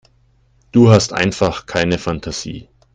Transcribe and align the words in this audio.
Du 0.71 0.89
hast 0.89 1.13
einfach 1.13 1.67
keine 1.67 1.99
Fantasie. 1.99 2.67